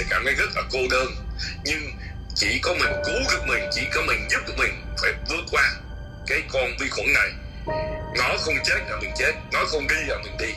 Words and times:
sẽ 0.00 0.06
cảm 0.10 0.24
thấy 0.24 0.34
rất 0.34 0.50
là 0.56 0.62
cô 0.72 0.78
đơn. 0.90 1.06
Nhưng 1.64 1.92
chỉ 2.34 2.58
có 2.62 2.74
mình 2.74 2.92
cứu 3.04 3.20
được 3.30 3.46
mình, 3.46 3.62
chỉ 3.72 3.82
có 3.94 4.02
mình 4.06 4.28
giúp 4.30 4.38
được 4.46 4.54
mình 4.58 4.84
phải 5.02 5.12
vượt 5.28 5.44
qua 5.50 5.74
cái 6.26 6.42
con 6.52 6.76
vi 6.80 6.88
khuẩn 6.88 7.06
này. 7.12 7.30
Nó 8.18 8.36
không 8.38 8.54
chết 8.64 8.78
là 8.90 8.96
mình 9.00 9.10
chết, 9.18 9.32
nó 9.52 9.64
không 9.64 9.86
đi 9.86 9.96
là 10.06 10.16
mình 10.24 10.36
đi. 10.38 10.54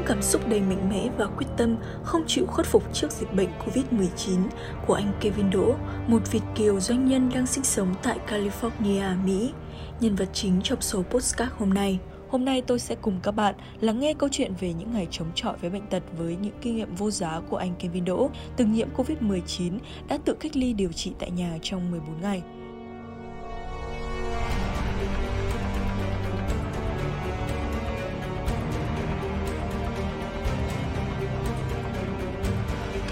Những 0.00 0.08
cảm 0.08 0.22
xúc 0.22 0.48
đầy 0.48 0.60
mạnh 0.60 0.90
mẽ 0.90 1.08
và 1.18 1.26
quyết 1.26 1.46
tâm 1.56 1.76
không 2.02 2.24
chịu 2.26 2.46
khuất 2.46 2.66
phục 2.66 2.94
trước 2.94 3.12
dịch 3.12 3.34
bệnh 3.34 3.48
Covid-19 3.66 4.38
của 4.86 4.94
anh 4.94 5.12
Kevin 5.20 5.50
Đỗ, 5.50 5.74
một 6.06 6.32
Việt 6.32 6.40
kiều 6.54 6.80
doanh 6.80 7.08
nhân 7.08 7.30
đang 7.34 7.46
sinh 7.46 7.64
sống 7.64 7.94
tại 8.02 8.18
California, 8.28 9.24
Mỹ. 9.24 9.52
Nhân 10.00 10.14
vật 10.14 10.28
chính 10.32 10.60
trong 10.62 10.80
số 10.80 11.02
postcard 11.02 11.52
hôm 11.58 11.74
nay. 11.74 11.98
Hôm 12.28 12.44
nay 12.44 12.62
tôi 12.66 12.78
sẽ 12.78 12.94
cùng 12.94 13.20
các 13.22 13.30
bạn 13.30 13.54
lắng 13.80 14.00
nghe 14.00 14.14
câu 14.14 14.28
chuyện 14.32 14.52
về 14.60 14.72
những 14.72 14.92
ngày 14.92 15.08
chống 15.10 15.28
chọi 15.34 15.56
với 15.60 15.70
bệnh 15.70 15.86
tật 15.86 16.02
với 16.18 16.36
những 16.36 16.54
kinh 16.62 16.76
nghiệm 16.76 16.94
vô 16.94 17.10
giá 17.10 17.40
của 17.50 17.56
anh 17.56 17.74
Kevin 17.78 18.04
Đỗ, 18.04 18.30
từng 18.56 18.72
nhiễm 18.72 18.88
Covid-19, 18.96 19.78
đã 20.08 20.18
tự 20.24 20.34
cách 20.40 20.56
ly 20.56 20.72
điều 20.72 20.92
trị 20.92 21.12
tại 21.18 21.30
nhà 21.30 21.58
trong 21.62 21.90
14 21.90 22.20
ngày. 22.20 22.42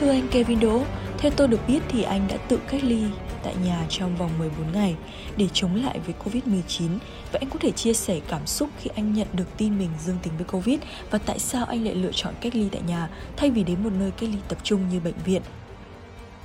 Thưa 0.01 0.11
anh 0.11 0.29
Kevin 0.29 0.61
Đỗ, 0.61 0.84
theo 1.19 1.33
tôi 1.37 1.48
được 1.48 1.61
biết 1.69 1.80
thì 1.88 2.02
anh 2.02 2.29
đã 2.29 2.37
tự 2.48 2.59
cách 2.70 2.84
ly 2.84 3.05
tại 3.45 3.55
nhà 3.65 3.87
trong 3.88 4.16
vòng 4.16 4.38
14 4.38 4.73
ngày 4.73 4.97
để 5.37 5.47
chống 5.52 5.84
lại 5.84 6.01
với 6.07 6.15
Covid-19. 6.24 6.98
Vậy 7.32 7.38
anh 7.40 7.51
có 7.51 7.59
thể 7.60 7.71
chia 7.71 7.93
sẻ 7.93 8.21
cảm 8.29 8.46
xúc 8.46 8.68
khi 8.80 8.90
anh 8.95 9.15
nhận 9.15 9.27
được 9.32 9.45
tin 9.57 9.79
mình 9.79 9.90
dương 10.05 10.18
tính 10.23 10.32
với 10.37 10.46
Covid 10.46 10.79
và 11.10 11.18
tại 11.27 11.38
sao 11.38 11.66
anh 11.66 11.85
lại 11.85 11.95
lựa 11.95 12.10
chọn 12.15 12.35
cách 12.40 12.55
ly 12.55 12.68
tại 12.73 12.82
nhà 12.87 13.09
thay 13.37 13.51
vì 13.51 13.63
đến 13.63 13.85
một 13.85 13.90
nơi 13.93 14.10
cách 14.10 14.30
ly 14.32 14.38
tập 14.49 14.59
trung 14.63 14.88
như 14.93 15.01
bệnh 15.01 15.23
viện? 15.24 15.43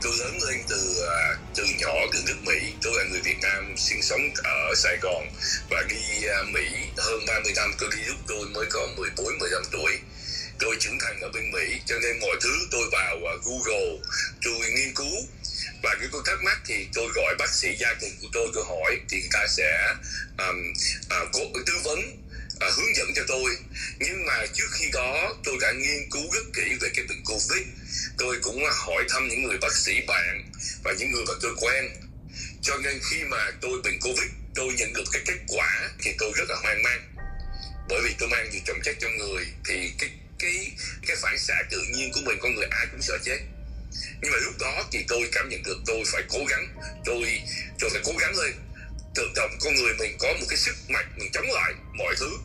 tôi 0.02 0.14
lớn 0.20 0.38
lên 0.48 0.60
từ 0.70 1.06
à, 1.10 1.38
từ 1.56 1.64
nhỏ 1.80 1.94
từ 2.14 2.20
nước 2.28 2.38
Mỹ 2.46 2.74
tôi 2.82 2.94
là 2.98 3.04
người 3.12 3.22
Việt 3.24 3.38
Nam 3.42 3.74
sinh 3.78 4.02
sống 4.02 4.20
ở 4.44 4.76
Sài 4.76 4.98
Gòn 5.02 5.28
và 5.70 5.84
đi 5.90 6.28
à, 6.28 6.38
Mỹ 6.54 6.66
hơn 6.98 7.20
30 7.28 7.54
năm 7.56 7.74
tôi 7.80 7.90
đi 7.98 8.04
lúc 8.08 8.18
tôi 8.28 8.48
mới 8.54 8.66
có 8.70 8.88
14 8.98 9.26
15 9.40 9.64
tuổi 9.72 9.92
tôi 10.60 10.76
trưởng 10.80 11.00
thành 11.00 11.22
ở 11.22 11.30
bên 11.34 11.52
Mỹ 11.52 11.80
cho 11.86 11.96
nên 12.00 12.20
mọi 12.20 12.36
thứ 12.42 12.68
tôi 12.72 12.90
vào 12.92 13.16
uh, 13.16 13.44
Google 13.46 13.98
tôi 14.42 14.72
nghiên 14.72 14.94
cứu. 14.96 15.28
Và 15.84 15.96
nếu 16.00 16.10
tôi 16.12 16.22
thắc 16.26 16.44
mắc 16.44 16.58
thì 16.66 16.88
tôi 16.94 17.08
gọi 17.16 17.36
bác 17.40 17.50
sĩ 17.50 17.76
gia 17.80 17.94
đình 17.94 18.14
của 18.22 18.28
tôi 18.34 18.48
tôi 18.54 18.64
hỏi 18.68 19.00
thì 19.10 19.20
người 19.20 19.30
ta 19.32 19.48
sẽ 19.48 19.96
um, 20.38 20.74
uh, 21.06 21.10
à, 21.10 21.20
có 21.34 21.40
tư 21.66 21.74
vấn 21.84 22.00
uh, 22.68 22.74
hướng 22.74 22.96
dẫn 22.96 23.08
cho 23.16 23.24
tôi. 23.28 23.58
Nhưng 24.00 24.26
mà 24.26 24.46
trước 24.54 24.68
khi 24.72 24.90
đó 24.94 25.36
tôi 25.44 25.58
đã 25.62 25.72
nghiên 25.72 26.10
cứu 26.12 26.32
rất 26.34 26.44
kỹ 26.54 26.76
về 26.82 26.90
cái 26.96 27.06
bệnh 27.10 27.24
covid. 27.26 27.68
Tôi 28.18 28.40
cũng 28.42 28.64
hỏi 28.72 29.04
thăm 29.10 29.28
những 29.28 29.44
người 29.44 29.58
bác 29.58 29.76
sĩ 29.76 30.02
bạn 30.08 30.52
và 30.84 30.94
những 31.00 31.12
người 31.12 31.24
mà 31.28 31.34
tôi 31.42 31.56
quen. 31.62 31.86
Cho 32.62 32.78
nên 32.78 33.00
khi 33.12 33.24
mà 33.24 33.52
tôi 33.62 33.82
bệnh 33.84 34.00
covid 34.00 34.30
tôi 34.56 34.74
nhận 34.78 34.94
được 34.94 35.04
cái 35.12 35.22
kết 35.26 35.38
quả 35.48 35.90
thì 36.00 36.12
tôi 36.20 36.32
rất 36.36 36.50
là 36.50 36.56
hoang 36.62 36.84
mang. 36.84 37.02
Bởi 37.90 38.02
vì 38.04 38.16
tôi 38.20 38.30
mang 38.30 38.50
nhiều 38.52 38.62
trọng 38.66 38.82
trách 38.84 38.96
trong 39.00 39.18
người 39.18 39.46
thì 39.66 39.92
cái 40.00 40.10
cái 40.44 40.72
cái 41.08 41.18
phản 41.22 41.40
xạ 41.40 41.56
tự 41.70 41.84
nhiên 41.94 42.12
của 42.14 42.22
mình, 42.26 42.38
con 42.42 42.56
người 42.56 42.68
ai 42.72 42.88
cũng 42.92 43.02
sợ 43.02 43.18
chết. 43.24 43.40
Nhưng 44.22 44.32
mà 44.32 44.38
lúc 44.38 44.54
đó 44.60 44.84
thì 44.92 45.06
tôi 45.08 45.30
cảm 45.32 45.50
nhận 45.50 45.64
được 45.64 45.78
tôi 45.86 46.04
phải 46.06 46.24
cố 46.30 46.40
gắng, 46.50 46.76
tôi 47.06 47.42
tôi 47.80 47.90
phải 47.90 48.02
cố 48.06 48.14
gắng 48.20 48.38
lên. 48.38 48.54
Tự 49.16 49.24
động 49.36 49.58
con 49.62 49.76
người 49.76 49.94
mình 50.00 50.18
có 50.20 50.34
một 50.40 50.46
cái 50.50 50.58
sức 50.58 50.76
mạnh, 50.90 51.14
mình 51.18 51.32
chống 51.34 51.46
lại 51.52 51.74
mọi 51.98 52.16
thứ. 52.20 52.38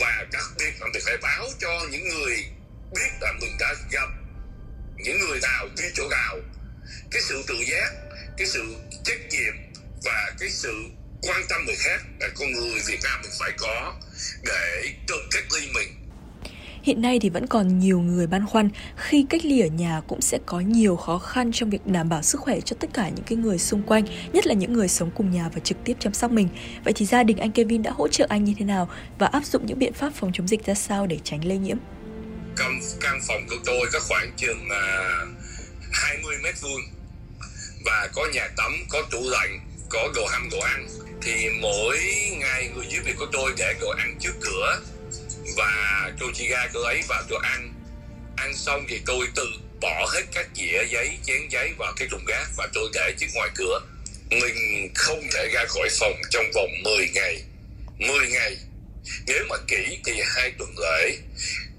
Và 0.00 0.24
đặc 0.32 0.44
biệt 0.58 0.72
là 0.80 0.86
mình 0.92 1.02
phải 1.04 1.16
báo 1.16 1.48
cho 1.58 1.86
những 1.90 2.08
người 2.08 2.36
biết 2.94 3.10
là 3.20 3.32
mình 3.40 3.56
đã 3.58 3.74
gặp 3.90 4.08
những 4.96 5.20
người 5.20 5.38
nào 5.42 5.68
đi 5.76 5.84
chỗ 5.94 6.08
nào. 6.08 6.38
Cái 7.10 7.22
sự 7.22 7.42
tự 7.46 7.54
giác, 7.66 7.92
cái 8.38 8.46
sự 8.46 8.74
trách 9.04 9.20
nhiệm 9.30 9.54
và 10.04 10.32
cái 10.40 10.50
sự 10.50 10.84
quan 11.22 11.42
tâm 11.48 11.64
người 11.66 11.76
khác 11.76 12.00
là 12.20 12.28
con 12.38 12.52
người 12.52 12.80
Việt 12.86 13.00
Nam 13.02 13.20
mình 13.22 13.32
phải 13.38 13.52
có 13.58 14.00
để 14.42 14.92
tự 15.08 15.16
cách 15.30 15.44
ly 15.54 15.68
mình. 15.74 16.05
Hiện 16.86 17.02
nay 17.02 17.18
thì 17.22 17.28
vẫn 17.30 17.46
còn 17.46 17.78
nhiều 17.78 18.00
người 18.00 18.26
băn 18.26 18.46
khoăn 18.46 18.68
khi 18.96 19.26
cách 19.30 19.44
ly 19.44 19.60
ở 19.60 19.66
nhà 19.66 20.00
cũng 20.06 20.20
sẽ 20.20 20.38
có 20.46 20.60
nhiều 20.60 20.96
khó 20.96 21.18
khăn 21.18 21.52
trong 21.52 21.70
việc 21.70 21.86
đảm 21.86 22.08
bảo 22.08 22.22
sức 22.22 22.40
khỏe 22.40 22.60
cho 22.60 22.76
tất 22.80 22.90
cả 22.94 23.08
những 23.08 23.24
cái 23.24 23.36
người 23.36 23.58
xung 23.58 23.82
quanh, 23.82 24.04
nhất 24.32 24.46
là 24.46 24.54
những 24.54 24.72
người 24.72 24.88
sống 24.88 25.10
cùng 25.14 25.30
nhà 25.30 25.50
và 25.54 25.60
trực 25.60 25.84
tiếp 25.84 25.96
chăm 25.98 26.14
sóc 26.14 26.30
mình. 26.30 26.48
Vậy 26.84 26.92
thì 26.96 27.06
gia 27.06 27.22
đình 27.22 27.36
anh 27.36 27.52
Kevin 27.52 27.82
đã 27.82 27.90
hỗ 27.90 28.08
trợ 28.08 28.26
anh 28.28 28.44
như 28.44 28.54
thế 28.58 28.64
nào 28.64 28.88
và 29.18 29.26
áp 29.26 29.44
dụng 29.46 29.66
những 29.66 29.78
biện 29.78 29.92
pháp 29.92 30.12
phòng 30.14 30.30
chống 30.34 30.48
dịch 30.48 30.66
ra 30.66 30.74
sao 30.74 31.06
để 31.06 31.18
tránh 31.24 31.44
lây 31.44 31.58
nhiễm? 31.58 31.76
Căn, 32.56 32.80
căn 33.00 33.20
phòng 33.28 33.46
của 33.50 33.56
tôi 33.64 33.86
có 33.92 34.00
khoảng 34.08 34.32
chừng 34.36 34.68
à, 34.70 35.10
uh, 35.22 35.28
20 35.92 36.36
mét 36.42 36.54
vuông 36.62 36.80
và 37.84 38.08
có 38.14 38.26
nhà 38.34 38.48
tắm, 38.56 38.72
có 38.88 39.02
tủ 39.10 39.20
lạnh, 39.22 39.60
có 39.88 40.08
đồ 40.14 40.24
ăn 40.24 40.48
đồ 40.50 40.58
ăn. 40.60 40.86
Thì 41.22 41.48
mỗi 41.60 41.98
ngày 42.38 42.70
người 42.74 42.86
giúp 42.88 43.00
việc 43.04 43.14
của 43.18 43.28
tôi 43.32 43.52
để 43.58 43.74
đồ 43.80 43.88
ăn 43.88 44.16
trước 44.20 44.32
cửa 44.40 44.80
và 45.56 46.10
tôi 46.20 46.30
chỉ 46.34 46.48
ra 46.48 46.68
tôi 46.72 46.84
ấy 46.84 47.02
vào 47.08 47.22
tôi 47.28 47.38
ăn. 47.42 47.72
Ăn 48.36 48.54
xong 48.54 48.86
thì 48.88 49.00
tôi 49.06 49.26
tự 49.34 49.46
bỏ 49.80 50.10
hết 50.14 50.22
các 50.32 50.46
dĩa, 50.54 50.84
giấy, 50.90 51.18
chén 51.26 51.48
giấy 51.50 51.72
vào 51.78 51.92
cái 51.96 52.08
thùng 52.10 52.24
rác 52.26 52.46
và 52.56 52.68
tôi 52.74 52.90
để 52.94 53.14
trước 53.18 53.26
ngoài 53.34 53.48
cửa. 53.54 53.80
Mình 54.30 54.90
không 54.94 55.22
thể 55.32 55.48
ra 55.52 55.64
khỏi 55.68 55.88
phòng 56.00 56.20
trong 56.30 56.44
vòng 56.54 56.70
10 56.84 57.08
ngày. 57.14 57.42
10 57.98 58.28
ngày. 58.28 58.56
Nếu 59.26 59.44
mà 59.48 59.56
kỹ 59.68 59.98
thì 60.04 60.12
hai 60.24 60.52
tuần 60.58 60.74
lễ. 60.78 61.16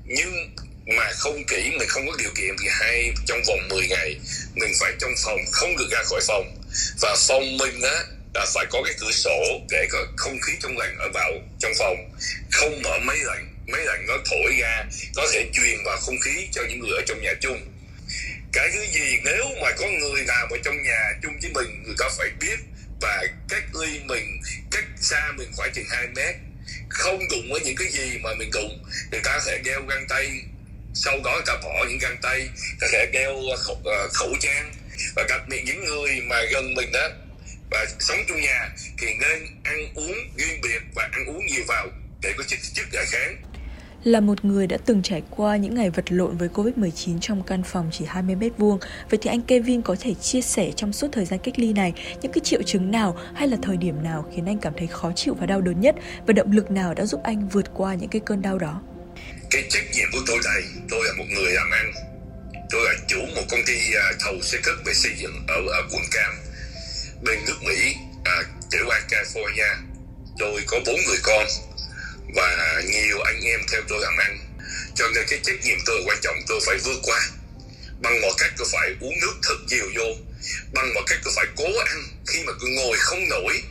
Nhưng 0.06 0.56
mà 0.98 1.12
không 1.12 1.44
kỹ, 1.48 1.72
mình 1.80 1.88
không 1.88 2.08
có 2.08 2.16
điều 2.20 2.32
kiện 2.36 2.56
thì 2.62 2.68
hai, 2.72 3.12
trong 3.26 3.42
vòng 3.48 3.68
10 3.70 3.88
ngày, 3.88 4.20
mình 4.56 4.72
phải 4.80 4.92
trong 5.00 5.12
phòng, 5.26 5.40
không 5.52 5.78
được 5.78 5.88
ra 5.92 6.04
khỏi 6.04 6.22
phòng. 6.28 6.56
Và 7.02 7.16
phòng 7.28 7.58
mình 7.58 7.82
á, 7.82 8.04
là 8.34 8.46
phải 8.54 8.66
có 8.70 8.82
cái 8.86 8.94
cửa 9.00 9.12
sổ 9.12 9.62
để 9.70 9.88
có 9.92 10.06
không 10.18 10.40
khí 10.42 10.54
trong 10.62 10.78
lành 10.78 10.98
ở 11.00 11.10
vào 11.14 11.32
trong 11.60 11.72
phòng, 11.80 11.98
không 12.52 12.82
mở 12.82 13.00
máy 13.00 13.18
lạnh 13.18 13.57
máy 13.68 13.82
lạnh 13.86 14.06
nó 14.08 14.18
thổi 14.30 14.56
ra 14.60 14.86
có 15.16 15.28
thể 15.34 15.46
truyền 15.54 15.84
vào 15.86 15.98
không 15.98 16.20
khí 16.20 16.48
cho 16.52 16.62
những 16.70 16.80
người 16.80 16.92
ở 16.92 17.02
trong 17.06 17.22
nhà 17.22 17.34
chung. 17.42 17.74
Cái 18.54 18.70
thứ 18.74 18.86
gì 18.94 19.18
nếu 19.26 19.46
mà 19.62 19.72
có 19.78 19.88
người 19.88 20.24
nào 20.28 20.48
ở 20.52 20.58
trong 20.64 20.84
nhà 20.84 21.14
chung 21.24 21.34
với 21.42 21.52
mình 21.54 21.84
người 21.84 21.96
ta 22.00 22.10
phải 22.18 22.30
biết 22.40 22.60
và 23.02 23.24
cách 23.50 23.64
ly 23.82 24.00
mình 24.06 24.42
cách 24.72 24.86
xa 25.02 25.32
mình 25.38 25.52
khoảng 25.56 25.72
chừng 25.74 25.86
2 25.90 26.08
mét 26.16 26.36
không 26.90 27.28
đụng 27.30 27.52
với 27.52 27.62
những 27.62 27.76
cái 27.76 27.88
gì 27.92 28.18
mà 28.24 28.30
mình 28.34 28.50
đụng 28.54 28.86
người 29.12 29.22
ta 29.24 29.40
sẽ 29.46 29.58
đeo 29.64 29.82
găng 29.82 30.06
tay 30.10 30.42
sau 30.94 31.20
đó 31.24 31.32
người 31.32 31.46
ta 31.46 31.56
bỏ 31.64 31.86
những 31.90 32.00
găng 32.00 32.18
tay 32.22 32.40
người 32.40 32.78
ta 32.80 32.88
sẽ 32.92 33.06
đeo 33.14 33.36
khẩu, 33.58 33.82
khẩu 34.14 34.34
trang. 34.40 34.72
Và 35.16 35.24
đặc 35.30 35.42
biệt 35.50 35.64
những 35.66 35.86
người 35.86 36.22
mà 36.22 36.42
gần 36.52 36.74
mình 36.74 36.92
đó 36.92 37.10
và 37.72 37.86
sống 38.00 38.18
trong 38.28 38.42
nhà 38.42 38.70
thì 38.98 39.08
nên 39.20 39.48
ăn 39.64 39.94
uống 39.96 40.16
riêng 40.38 40.62
biệt 40.62 40.80
và 40.96 41.10
ăn 41.12 41.26
uống 41.26 41.46
nhiều 41.46 41.64
vào 41.68 41.88
để 42.22 42.34
có 42.38 42.44
chất 42.48 42.60
chất 42.74 42.86
giải 42.92 43.06
kháng 43.06 43.36
là 44.08 44.20
một 44.20 44.46
người 44.46 44.68
đã 44.68 44.78
từng 44.86 45.02
trải 45.02 45.22
qua 45.30 45.58
những 45.58 45.76
ngày 45.76 45.90
vật 45.90 46.12
lộn 46.12 46.38
với 46.38 46.50
Covid-19 46.54 47.20
trong 47.20 47.44
căn 47.44 47.64
phòng 47.64 47.90
chỉ 47.92 48.06
20 48.08 48.36
mét 48.36 48.52
vuông. 48.58 48.80
Vậy 49.10 49.20
thì 49.22 49.30
anh 49.30 49.42
Kevin 49.42 49.82
có 49.82 49.96
thể 50.00 50.14
chia 50.14 50.42
sẻ 50.42 50.72
trong 50.76 50.94
suốt 50.94 51.08
thời 51.12 51.26
gian 51.26 51.40
cách 51.40 51.60
ly 51.60 51.74
này 51.74 51.94
những 52.22 52.32
cái 52.32 52.42
triệu 52.44 52.62
chứng 52.64 52.92
nào 52.92 53.18
hay 53.36 53.48
là 53.48 53.58
thời 53.64 53.78
điểm 53.78 54.04
nào 54.04 54.32
khiến 54.36 54.46
anh 54.46 54.58
cảm 54.58 54.74
thấy 54.78 54.88
khó 54.88 55.12
chịu 55.16 55.34
và 55.40 55.46
đau 55.46 55.62
đớn 55.62 55.82
nhất 55.82 55.96
và 56.28 56.34
động 56.34 56.52
lực 56.52 56.72
nào 56.72 56.94
đã 56.94 57.06
giúp 57.06 57.22
anh 57.24 57.48
vượt 57.48 57.66
qua 57.74 57.96
những 57.96 58.10
cái 58.10 58.22
cơn 58.26 58.42
đau 58.42 58.58
đó? 58.58 58.82
Cái 59.50 59.64
trách 59.70 59.84
nhiệm 59.94 60.08
của 60.12 60.22
tôi 60.28 60.40
đây, 60.44 60.64
tôi 60.90 61.06
là 61.06 61.14
một 61.18 61.26
người 61.36 61.52
làm 61.52 61.72
ăn. 61.72 61.92
Tôi 62.70 62.82
là 62.86 62.94
chủ 63.08 63.20
một 63.36 63.44
công 63.50 63.62
ty 63.68 63.94
à, 63.96 64.06
thầu 64.20 64.34
xây 64.42 64.62
cất 64.64 64.76
về 64.86 64.94
xây 64.94 65.12
dựng 65.18 65.46
ở, 65.48 65.56
ở 65.56 65.82
quận 65.92 66.04
Cam 66.12 66.34
bên 67.24 67.40
nước 67.48 67.58
Mỹ, 67.68 67.96
à, 68.26 68.36
tiểu 68.72 68.86
bang 68.90 69.04
California. 69.10 69.76
Tôi 70.40 70.62
có 70.68 70.80
bốn 70.86 70.96
người 71.08 71.20
con 71.24 71.46
và 72.36 72.82
nhiều 72.92 73.22
anh 73.22 73.37
theo 73.78 73.86
tôi 73.88 74.00
làm 74.02 74.18
ăn 74.18 74.38
cho 74.96 75.08
nên 75.16 75.26
cái 75.30 75.40
trách 75.44 75.64
nhiệm 75.64 75.78
tôi, 75.86 76.02
quan 76.06 76.18
trọng 76.22 76.36
tôi 76.48 76.60
phải 76.66 76.78
vượt 76.78 77.00
qua. 77.04 77.20
Bằng 78.02 78.22
mọi 78.22 78.32
cách 78.38 78.52
tôi 78.58 78.68
phải 78.72 78.96
uống 79.00 79.20
nước 79.22 79.34
thật 79.44 79.56
nhiều 79.68 79.86
vô. 79.96 80.16
Bằng 80.74 80.94
mọi 80.94 81.04
cách 81.08 81.20
tôi 81.24 81.34
phải 81.36 81.46
cố 81.56 81.80
ăn. 81.80 82.04
Khi 82.28 82.44
mà 82.44 82.54
tôi 82.62 82.70
ngồi 82.70 82.98
không 82.98 83.30
nổi, 83.30 83.62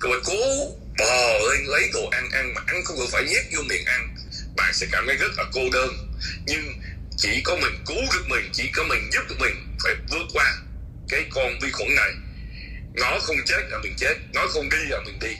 tôi 0.00 0.10
phải 0.12 0.20
cố 0.24 0.70
bò 0.98 1.38
lên 1.50 1.64
lấy 1.64 1.90
đồ 1.92 2.08
ăn 2.08 2.30
ăn 2.32 2.54
mà 2.54 2.60
ăn 2.66 2.84
không 2.84 3.08
phải 3.12 3.24
nhét 3.24 3.44
vô 3.56 3.62
miệng 3.62 3.84
ăn. 3.84 4.16
Bạn 4.56 4.74
sẽ 4.74 4.86
cảm 4.92 5.04
thấy 5.06 5.16
rất 5.16 5.32
là 5.36 5.44
cô 5.52 5.60
đơn. 5.72 6.16
Nhưng 6.46 6.80
chỉ 7.16 7.40
có 7.44 7.56
mình 7.56 7.84
cứu 7.86 8.02
được 8.12 8.24
mình, 8.28 8.50
chỉ 8.52 8.70
có 8.74 8.84
mình 8.84 9.10
giúp 9.12 9.22
được 9.28 9.36
mình 9.38 9.76
phải 9.84 9.94
vượt 10.10 10.26
qua 10.32 10.56
cái 11.08 11.24
con 11.30 11.58
vi 11.62 11.70
khuẩn 11.70 11.94
này. 11.94 12.12
Nó 12.94 13.18
không 13.22 13.36
chết 13.46 13.62
là 13.70 13.78
mình 13.78 13.94
chết, 13.96 14.14
nó 14.32 14.46
không 14.48 14.68
đi 14.68 14.78
là 14.88 15.00
mình 15.06 15.18
đi. 15.18 15.36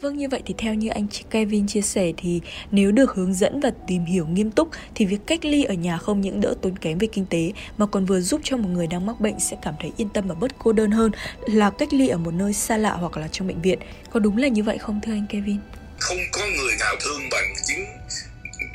Vâng 0.00 0.16
như 0.16 0.28
vậy 0.28 0.42
thì 0.46 0.54
theo 0.58 0.74
như 0.74 0.88
anh 0.88 1.06
Kevin 1.30 1.66
chia 1.66 1.80
sẻ 1.80 2.12
thì 2.16 2.40
nếu 2.70 2.92
được 2.92 3.14
hướng 3.14 3.34
dẫn 3.34 3.60
và 3.60 3.70
tìm 3.86 4.04
hiểu 4.04 4.26
nghiêm 4.26 4.50
túc 4.50 4.68
thì 4.94 5.06
việc 5.06 5.18
cách 5.26 5.44
ly 5.44 5.64
ở 5.64 5.74
nhà 5.74 5.98
không 5.98 6.20
những 6.20 6.40
đỡ 6.40 6.54
tốn 6.62 6.76
kém 6.78 6.98
về 6.98 7.08
kinh 7.12 7.26
tế 7.26 7.52
mà 7.78 7.86
còn 7.86 8.04
vừa 8.04 8.20
giúp 8.20 8.40
cho 8.44 8.56
một 8.56 8.68
người 8.68 8.86
đang 8.86 9.06
mắc 9.06 9.20
bệnh 9.20 9.40
sẽ 9.40 9.56
cảm 9.62 9.74
thấy 9.80 9.92
yên 9.96 10.08
tâm 10.08 10.28
và 10.28 10.34
bớt 10.34 10.50
cô 10.58 10.72
đơn 10.72 10.90
hơn 10.90 11.12
là 11.46 11.70
cách 11.70 11.92
ly 11.92 12.08
ở 12.08 12.18
một 12.18 12.34
nơi 12.34 12.52
xa 12.52 12.76
lạ 12.76 12.92
hoặc 12.92 13.16
là 13.16 13.28
trong 13.28 13.48
bệnh 13.48 13.62
viện. 13.62 13.78
Có 14.10 14.20
đúng 14.20 14.36
là 14.36 14.48
như 14.48 14.62
vậy 14.62 14.78
không 14.78 15.00
thưa 15.02 15.12
anh 15.12 15.26
Kevin? 15.28 15.58
Không 15.98 16.18
có 16.32 16.40
người 16.40 16.74
nào 16.80 16.94
thương 17.00 17.22
bằng 17.30 17.54
chính 17.66 17.84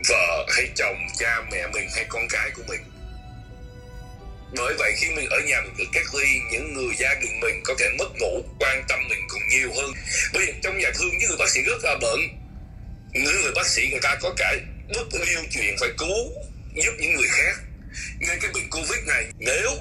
vợ 0.10 0.46
hay 0.56 0.66
chồng, 0.76 0.98
cha 1.20 1.42
mẹ 1.52 1.68
mình 1.74 1.88
hay 1.96 2.06
con 2.10 2.22
cái 2.30 2.52
của 2.56 2.64
mình 2.70 2.95
bởi 4.58 4.74
vậy 4.78 4.94
khi 4.98 5.10
mình 5.10 5.30
ở 5.30 5.40
nhà, 5.40 5.62
mình 5.62 5.74
được 5.78 5.86
cách 5.94 6.16
ly, 6.16 6.40
những 6.52 6.74
người 6.74 6.96
gia 6.98 7.16
đình 7.22 7.40
mình 7.40 7.62
có 7.64 7.76
thể 7.80 7.90
mất 8.00 8.10
ngủ, 8.20 8.44
quan 8.60 8.84
tâm 8.88 9.00
mình 9.10 9.20
còn 9.28 9.42
nhiều 9.50 9.70
hơn. 9.76 9.94
Bởi 10.34 10.46
vì 10.46 10.54
trong 10.64 10.78
nhà 10.78 10.92
thương 10.96 11.18
những 11.18 11.30
người 11.30 11.38
bác 11.38 11.50
sĩ 11.50 11.62
rất 11.62 11.84
là 11.84 11.98
bận. 12.02 12.20
Những 13.14 13.42
người 13.42 13.52
bác 13.56 13.68
sĩ 13.68 13.88
người 13.92 14.00
ta 14.04 14.16
có 14.22 14.34
cả 14.38 14.56
bất 14.88 15.08
nhiều 15.14 15.42
chuyện 15.52 15.76
phải 15.80 15.90
cứu, 15.98 16.32
giúp 16.76 16.94
những 17.00 17.14
người 17.14 17.28
khác. 17.28 17.56
Nên 18.20 18.40
cái 18.42 18.52
bệnh 18.54 18.70
covid 18.70 19.00
này, 19.08 19.26
nếu 19.40 19.72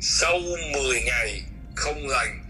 sau 0.00 0.38
10 0.72 1.00
ngày 1.00 1.42
không 1.76 2.08
lành 2.08 2.44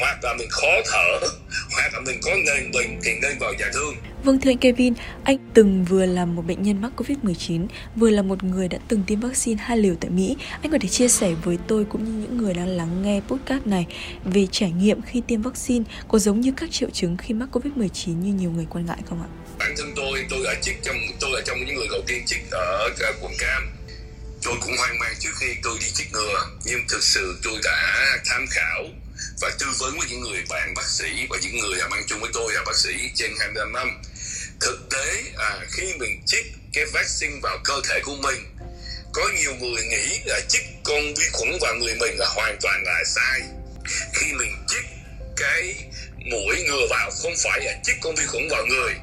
hoặc 0.00 0.24
là 0.24 0.34
mình 0.38 0.48
khó 0.50 0.72
thở 0.86 1.28
hoặc 1.72 1.94
là 1.94 2.00
mình 2.00 2.20
có 2.22 2.30
nền 2.46 2.70
bệnh 2.72 3.00
thì 3.02 3.10
nên 3.22 3.38
vào 3.38 3.52
nhà 3.58 3.66
thương 3.74 3.94
Vâng 4.24 4.40
thưa 4.40 4.50
anh 4.50 4.58
Kevin, 4.58 4.94
anh 5.24 5.36
từng 5.54 5.84
vừa 5.84 6.06
là 6.06 6.24
một 6.24 6.42
bệnh 6.42 6.62
nhân 6.62 6.82
mắc 6.82 6.92
Covid-19, 6.96 7.66
vừa 7.96 8.10
là 8.10 8.22
một 8.22 8.44
người 8.44 8.68
đã 8.68 8.78
từng 8.88 9.02
tiêm 9.06 9.20
vaccine 9.20 9.62
hai 9.62 9.78
liều 9.78 9.94
tại 10.00 10.10
Mỹ. 10.10 10.36
Anh 10.62 10.72
có 10.72 10.78
thể 10.80 10.88
chia 10.88 11.08
sẻ 11.08 11.32
với 11.44 11.58
tôi 11.68 11.84
cũng 11.84 12.04
như 12.04 12.12
những 12.22 12.38
người 12.38 12.54
đang 12.54 12.66
lắng 12.68 13.02
nghe 13.02 13.20
podcast 13.28 13.66
này 13.66 13.86
về 14.24 14.46
trải 14.50 14.70
nghiệm 14.70 15.02
khi 15.02 15.22
tiêm 15.26 15.42
vaccine 15.42 15.84
có 16.08 16.18
giống 16.18 16.40
như 16.40 16.52
các 16.56 16.70
triệu 16.72 16.90
chứng 16.90 17.16
khi 17.16 17.34
mắc 17.34 17.48
Covid-19 17.52 18.12
như 18.12 18.32
nhiều 18.32 18.50
người 18.50 18.66
quan 18.70 18.86
ngại 18.86 18.98
không 19.08 19.22
ạ? 19.22 19.28
Bản 19.58 19.74
thân 19.78 19.92
tôi, 19.96 20.26
tôi 20.30 20.46
ở 20.46 20.54
chích 20.62 20.82
trong 20.82 20.96
tôi 21.20 21.30
là 21.32 21.40
trong 21.46 21.58
những 21.66 21.74
người 21.74 21.88
đầu 21.90 22.00
tiên 22.06 22.22
chích 22.26 22.50
ở 22.50 22.90
quận 23.20 23.32
Cam. 23.38 23.62
Tôi 24.42 24.54
cũng 24.60 24.76
hoang 24.78 24.98
mang 24.98 25.14
trước 25.18 25.30
khi 25.40 25.46
tôi 25.62 25.78
đi 25.80 25.86
chích 25.94 26.12
ngừa, 26.12 26.46
nhưng 26.64 26.80
thực 26.88 27.02
sự 27.02 27.38
tôi 27.44 27.54
đã 27.64 28.06
tham 28.26 28.44
khảo 28.50 28.84
và 29.40 29.50
tư 29.58 29.66
vấn 29.78 29.98
với 29.98 30.08
những 30.10 30.20
người 30.20 30.44
bạn 30.48 30.74
bác 30.74 30.88
sĩ 30.88 31.26
và 31.30 31.38
những 31.42 31.58
người 31.58 31.76
làm 31.76 31.90
ăn 31.90 32.02
chung 32.06 32.20
với 32.20 32.30
tôi 32.34 32.52
là 32.54 32.62
bác 32.66 32.76
sĩ 32.76 32.92
trên 33.14 33.30
25 33.38 33.72
năm 33.72 34.02
thực 34.60 34.88
tế 34.90 35.22
à, 35.36 35.58
khi 35.70 35.94
mình 35.98 36.22
chích 36.26 36.46
cái 36.72 36.84
vaccine 36.92 37.34
vào 37.42 37.58
cơ 37.64 37.80
thể 37.88 38.00
của 38.04 38.16
mình 38.22 38.58
có 39.12 39.28
nhiều 39.40 39.54
người 39.54 39.82
nghĩ 39.84 40.20
là 40.24 40.40
chích 40.48 40.62
con 40.84 41.14
vi 41.14 41.24
khuẩn 41.32 41.58
vào 41.60 41.74
người 41.74 41.94
mình 41.94 42.18
là 42.18 42.26
hoàn 42.34 42.56
toàn 42.62 42.82
là 42.86 43.04
sai. 43.06 43.40
Khi 44.14 44.32
mình 44.32 44.52
chích 44.68 44.84
cái 45.36 45.74
mũi 46.30 46.62
ngừa 46.62 46.86
vào 46.90 47.10
không 47.22 47.32
phải 47.44 47.60
là 47.64 47.72
chích 47.84 47.96
con 48.00 48.14
vi 48.14 48.26
khuẩn 48.26 48.48
vào 48.48 48.66
người 48.66 48.94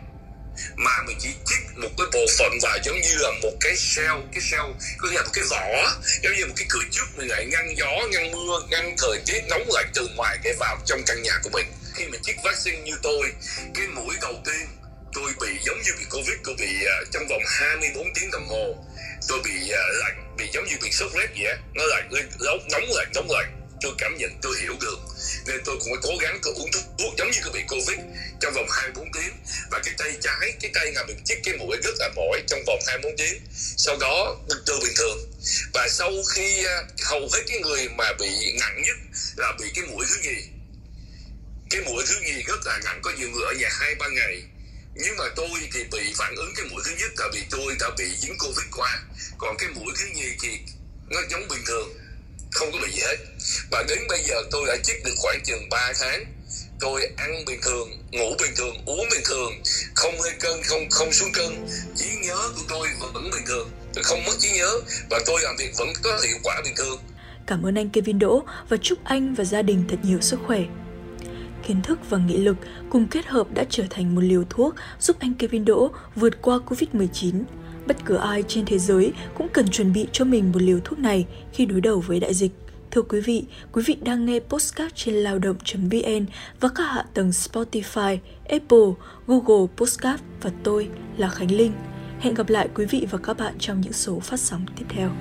mà 0.75 0.91
mình 1.07 1.17
chỉ 1.19 1.29
chích 1.45 1.77
một 1.77 1.89
cái 1.97 2.07
bộ 2.13 2.25
phận 2.39 2.51
vào 2.61 2.77
giống 2.83 3.01
như 3.01 3.15
là 3.17 3.31
một 3.43 3.51
cái 3.61 3.73
cell 3.95 4.13
cái 4.33 4.41
cell 4.51 4.63
có 4.97 5.09
nghĩa 5.09 5.15
là 5.15 5.21
một 5.21 5.31
cái 5.33 5.43
vỏ 5.49 5.91
giống 6.23 6.33
như 6.37 6.45
một 6.45 6.53
cái 6.55 6.65
cửa 6.69 6.83
trước 6.91 7.05
mình 7.17 7.27
lại 7.27 7.45
ngăn 7.45 7.75
gió 7.77 8.07
ngăn 8.11 8.31
mưa 8.31 8.59
ngăn 8.69 8.95
thời 8.97 9.17
tiết 9.25 9.41
nóng 9.49 9.69
lạnh 9.73 9.89
từ 9.93 10.07
ngoài 10.15 10.37
cái 10.43 10.53
vào 10.59 10.77
trong 10.85 11.01
căn 11.05 11.23
nhà 11.23 11.39
của 11.43 11.49
mình. 11.53 11.65
Khi 11.95 12.05
mình 12.05 12.21
chích 12.23 12.37
vaccine 12.43 12.77
như 12.77 12.93
tôi 13.03 13.31
cái 13.73 13.87
mũi 13.87 14.15
đầu 14.21 14.33
tiên 14.45 14.67
tôi 15.13 15.31
bị 15.41 15.47
giống 15.65 15.81
như 15.81 15.91
bị 15.99 16.05
covid 16.09 16.35
tôi 16.43 16.55
bị 16.59 16.67
uh, 16.67 17.07
trong 17.11 17.27
vòng 17.29 17.41
24 17.45 18.07
tiếng 18.15 18.31
đồng 18.31 18.47
hồ 18.47 18.85
tôi 19.27 19.39
bị 19.43 19.51
uh, 19.63 19.97
lạnh 19.99 20.35
bị 20.37 20.45
giống 20.53 20.65
như 20.65 20.75
bị 20.83 20.91
sốt 20.91 21.11
rét 21.13 21.27
vậy 21.39 21.57
nó 21.73 21.83
lạnh 21.85 22.09
nóng 22.39 22.67
nóng 22.71 22.83
lạnh 22.95 23.11
nóng 23.15 23.31
lạnh 23.31 23.64
tôi 23.85 23.93
cảm 23.97 24.17
nhận 24.17 24.31
tôi 24.41 24.55
hiểu 24.61 24.75
được. 24.81 24.99
Nên 25.47 25.61
tôi 25.65 25.77
cũng 25.79 25.89
phải 25.93 26.01
cố 26.03 26.17
gắng 26.21 26.39
tôi 26.43 26.53
uống 26.57 26.71
thuốc, 26.71 26.83
thuốc 26.99 27.13
giống 27.17 27.31
như 27.31 27.39
tôi 27.43 27.51
bị 27.53 27.63
covid 27.69 27.99
trong 28.41 28.53
vòng 28.53 28.67
24 28.69 29.11
tiếng. 29.13 29.33
Và 29.71 29.79
cái 29.85 29.93
tay 29.97 30.17
trái 30.21 30.53
cái 30.61 30.71
tay 30.73 30.91
ngầm 30.91 31.07
mình 31.07 31.23
chích 31.25 31.39
cái 31.43 31.57
mũi 31.57 31.77
rất 31.83 31.95
là 31.99 32.09
mỏi 32.15 32.43
trong 32.47 32.59
vòng 32.67 32.79
24 32.87 33.17
tiếng. 33.17 33.41
Sau 33.77 33.97
đó 33.97 34.35
tôi 34.65 34.79
bình 34.83 34.93
thường. 34.97 35.17
Và 35.73 35.87
sau 35.89 36.11
khi 36.33 36.65
à, 36.65 36.83
hầu 37.05 37.29
hết 37.33 37.43
cái 37.47 37.59
người 37.59 37.89
mà 37.97 38.13
bị 38.19 38.29
nặng 38.59 38.81
nhất 38.85 38.97
là 39.37 39.53
bị 39.59 39.65
cái 39.75 39.85
mũi 39.85 40.05
thứ 40.09 40.15
gì 40.21 40.49
cái 41.69 41.81
mũi 41.81 42.03
thứ 42.07 42.15
gì 42.25 42.43
rất 42.47 42.65
là 42.65 42.79
nặng 42.83 42.99
có 43.03 43.11
nhiều 43.19 43.29
người 43.29 43.45
ở 43.45 43.53
nhà 43.59 43.69
hai 43.71 43.95
ba 43.95 44.07
ngày. 44.07 44.43
Nhưng 44.95 45.17
mà 45.17 45.25
tôi 45.35 45.49
thì 45.73 45.83
bị 45.91 46.13
phản 46.17 46.35
ứng 46.35 46.53
cái 46.55 46.65
mũi 46.71 46.81
thứ 46.85 46.91
nhất 46.99 47.11
là 47.17 47.29
vì 47.33 47.41
tôi 47.49 47.75
đã 47.79 47.89
bị 47.97 48.05
dính 48.19 48.37
covid 48.37 48.67
qua 48.71 49.03
còn 49.37 49.57
cái 49.57 49.69
mũi 49.69 49.93
thứ 49.97 50.05
nhì 50.15 50.29
thì 50.41 50.49
nó 51.09 51.19
giống 51.29 51.47
bình 51.47 51.63
thường 51.65 51.89
không 52.51 52.71
có 52.71 52.79
bị 52.81 52.91
gì 52.91 53.01
hết 53.01 53.17
và 53.71 53.83
đến 53.87 53.99
bây 54.09 54.23
giờ 54.23 54.35
tôi 54.51 54.65
đã 54.67 54.77
chích 54.83 55.05
được 55.05 55.13
khoảng 55.17 55.39
chừng 55.43 55.69
3 55.69 55.93
tháng. 55.99 56.25
Tôi 56.79 57.09
ăn 57.17 57.45
bình 57.47 57.59
thường, 57.61 57.89
ngủ 58.11 58.35
bình 58.41 58.51
thường, 58.55 58.75
uống 58.85 59.05
bình 59.11 59.21
thường. 59.25 59.51
Không 59.95 60.19
hơi 60.21 60.31
cân, 60.39 60.63
không 60.63 60.89
không 60.89 61.11
xuống 61.11 61.31
cân. 61.33 61.67
Trí 61.95 62.09
nhớ 62.27 62.35
của 62.55 62.63
tôi 62.69 62.87
vẫn 63.13 63.23
bình 63.31 63.43
thường. 63.47 63.69
Tôi 63.93 64.03
không 64.03 64.23
mất 64.25 64.33
trí 64.39 64.51
nhớ 64.51 64.71
và 65.09 65.19
tôi 65.25 65.41
làm 65.43 65.55
việc 65.57 65.71
vẫn 65.77 65.87
có 66.03 66.19
hiệu 66.27 66.37
quả 66.43 66.61
bình 66.63 66.73
thường. 66.77 66.99
Cảm 67.47 67.65
ơn 67.65 67.75
anh, 67.75 67.89
Kevin 67.89 68.19
Đỗ, 68.19 68.43
và 68.69 68.77
chúc 68.81 68.99
anh 69.03 69.33
và 69.35 69.43
gia 69.43 69.61
đình 69.61 69.83
thật 69.89 69.97
nhiều 70.03 70.21
sức 70.21 70.39
khỏe. 70.47 70.61
Kiến 71.67 71.81
thức 71.81 71.99
và 72.09 72.17
nghị 72.17 72.37
lực 72.37 72.57
cùng 72.89 73.07
kết 73.07 73.25
hợp 73.25 73.47
đã 73.53 73.63
trở 73.69 73.83
thành 73.89 74.15
một 74.15 74.21
liều 74.21 74.43
thuốc 74.49 74.75
giúp 74.99 75.17
anh 75.19 75.33
Kevin 75.33 75.65
Đỗ 75.65 75.91
vượt 76.15 76.41
qua 76.41 76.59
Covid-19. 76.65 77.43
Bất 77.85 77.97
cứ 78.05 78.15
ai 78.15 78.43
trên 78.47 78.65
thế 78.65 78.79
giới 78.79 79.13
cũng 79.37 79.49
cần 79.49 79.67
chuẩn 79.67 79.93
bị 79.93 80.07
cho 80.11 80.25
mình 80.25 80.51
một 80.51 80.61
liều 80.61 80.79
thuốc 80.83 80.99
này 80.99 81.25
khi 81.53 81.65
đối 81.65 81.81
đầu 81.81 82.03
với 82.07 82.19
đại 82.19 82.33
dịch. 82.33 82.51
Thưa 82.95 83.01
quý 83.01 83.19
vị, 83.19 83.43
quý 83.71 83.83
vị 83.85 83.97
đang 84.01 84.25
nghe 84.25 84.39
postcard 84.39 84.93
trên 84.95 85.15
lao 85.15 85.39
động.vn 85.39 86.25
và 86.59 86.69
các 86.75 86.83
hạ 86.83 87.05
tầng 87.13 87.29
Spotify, 87.29 88.17
Apple, 88.49 88.87
Google 89.27 89.67
Postcard 89.77 90.23
và 90.41 90.51
tôi 90.63 90.89
là 91.17 91.29
Khánh 91.29 91.51
Linh. 91.51 91.71
Hẹn 92.19 92.33
gặp 92.33 92.49
lại 92.49 92.69
quý 92.75 92.85
vị 92.85 93.07
và 93.11 93.17
các 93.17 93.37
bạn 93.37 93.53
trong 93.59 93.81
những 93.81 93.93
số 93.93 94.19
phát 94.19 94.39
sóng 94.39 94.65
tiếp 94.75 94.85
theo. 94.89 95.11